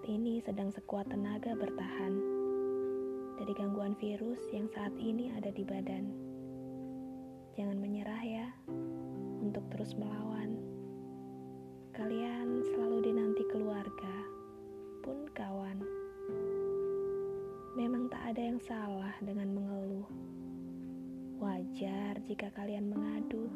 [0.00, 2.16] saat ini sedang sekuat tenaga bertahan
[3.36, 6.08] dari gangguan virus yang saat ini ada di badan.
[7.52, 8.48] Jangan menyerah ya
[9.44, 10.56] untuk terus melawan.
[11.92, 14.16] Kalian selalu dinanti keluarga
[15.04, 15.84] pun kawan.
[17.76, 20.08] Memang tak ada yang salah dengan mengeluh.
[21.44, 23.52] Wajar jika kalian mengadu,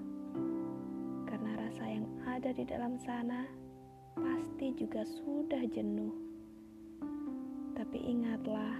[1.24, 3.48] karena rasa yang ada di dalam sana
[4.12, 6.23] pasti juga sudah jenuh.
[7.94, 8.74] Tapi ingatlah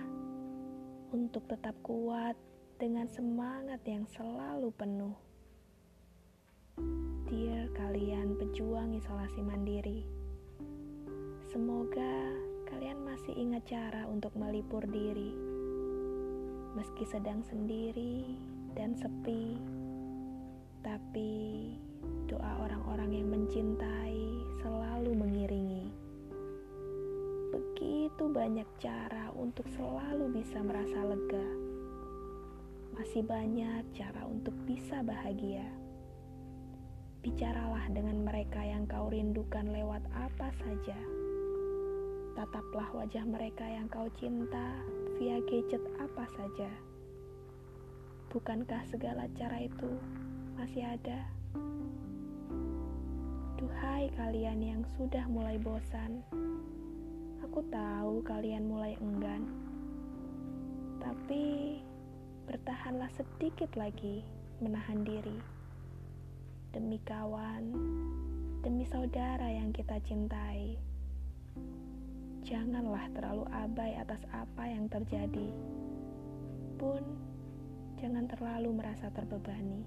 [1.15, 2.35] untuk tetap kuat
[2.83, 5.15] dengan semangat yang selalu penuh.
[7.31, 10.03] Dear kalian pejuang isolasi mandiri,
[11.47, 12.35] semoga
[12.67, 15.31] kalian masih ingat cara untuk melipur diri.
[16.75, 18.35] Meski sedang sendiri
[18.75, 19.63] dan sepi,
[20.83, 21.71] tapi
[22.27, 24.54] doa orang-orang yang mencintai
[28.35, 31.47] banyak cara untuk selalu bisa merasa lega.
[32.99, 35.63] Masih banyak cara untuk bisa bahagia.
[37.23, 40.99] Bicaralah dengan mereka yang kau rindukan lewat apa saja.
[42.35, 44.83] Tataplah wajah mereka yang kau cinta
[45.15, 46.75] via gadget apa saja.
[48.35, 49.95] Bukankah segala cara itu
[50.59, 51.23] masih ada?
[53.63, 56.27] Duhai kalian yang sudah mulai bosan,
[57.55, 59.47] aku tahu kalian mulai enggan,
[60.99, 61.79] tapi
[62.51, 64.27] bertahanlah sedikit lagi
[64.59, 65.39] menahan diri
[66.75, 67.71] demi kawan,
[68.59, 70.75] demi saudara yang kita cintai.
[72.43, 75.55] Janganlah terlalu abai atas apa yang terjadi,
[76.75, 77.07] pun
[78.03, 79.87] jangan terlalu merasa terbebani.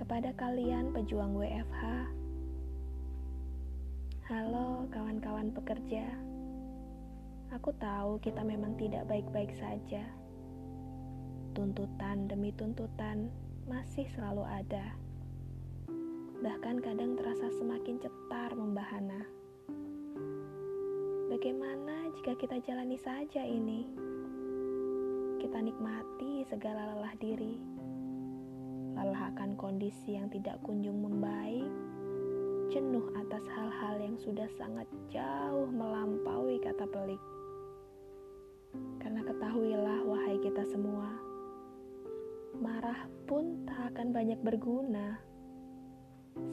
[0.00, 2.08] Kepada kalian pejuang WFH,
[4.30, 6.06] halo kawan-kawan pekerja.
[7.50, 10.06] Aku tahu kita memang tidak baik-baik saja.
[11.50, 13.26] Tuntutan demi tuntutan
[13.66, 14.94] masih selalu ada.
[16.46, 19.26] Bahkan kadang terasa semakin cetar membahana.
[21.26, 23.82] Bagaimana jika kita jalani saja ini?
[25.42, 27.58] Kita nikmati segala lelah diri.
[28.94, 31.66] Lelah akan kondisi yang tidak kunjung membaik,
[32.70, 37.18] jenuh atas hal-hal yang sudah sangat jauh melampaui kata pelik.
[39.02, 41.10] Karena ketahuilah wahai kita semua,
[42.62, 45.18] marah pun tak akan banyak berguna.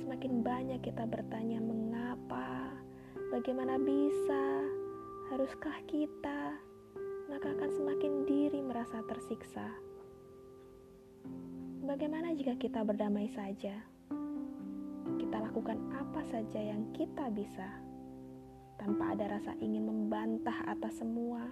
[0.01, 2.73] Semakin banyak kita bertanya mengapa,
[3.29, 4.65] bagaimana bisa,
[5.29, 6.57] haruskah kita,
[7.29, 9.69] maka akan semakin diri merasa tersiksa.
[11.85, 13.96] Bagaimana jika kita berdamai saja?
[15.27, 17.67] Kita lakukan apa saja yang kita bisa,
[18.79, 21.43] tanpa ada rasa ingin membantah atas semua,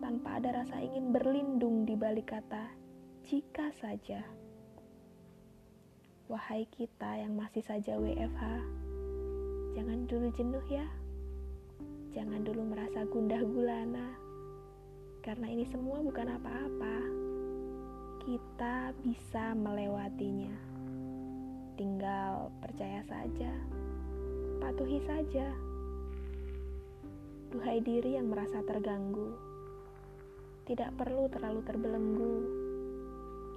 [0.00, 2.72] tanpa ada rasa ingin berlindung di balik kata
[3.20, 4.24] "jika saja".
[6.32, 8.64] Wahai kita yang masih saja WFH,
[9.76, 10.88] jangan dulu jenuh ya.
[12.16, 14.08] Jangan dulu merasa gundah gulana,
[15.20, 16.96] karena ini semua bukan apa-apa
[18.24, 20.75] kita bisa melewatinya.
[22.62, 23.52] Percaya saja,
[24.58, 25.46] patuhi saja.
[27.54, 29.32] Duhai diri yang merasa terganggu,
[30.66, 32.36] tidak perlu terlalu terbelenggu.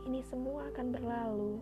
[0.05, 1.53] Ini semua akan berlalu.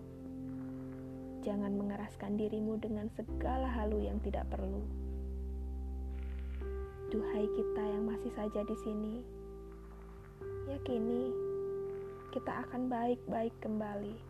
[1.47, 4.83] Jangan mengeraskan dirimu dengan segala halu yang tidak perlu.
[7.07, 9.15] Duhai kita yang masih saja di sini,
[10.67, 11.31] yakini
[12.35, 14.26] kita akan baik-baik kembali.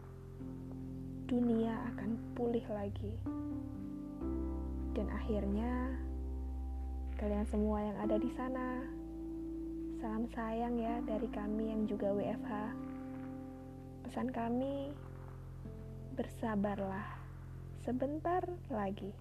[1.28, 3.12] Dunia akan pulih lagi.
[4.96, 5.92] Dan akhirnya,
[7.20, 8.80] kalian semua yang ada di sana,
[10.00, 12.52] salam sayang ya dari kami yang juga WFH.
[14.08, 14.96] Pesan kami,
[16.16, 17.20] bersabarlah
[17.84, 19.12] sebentar lagi.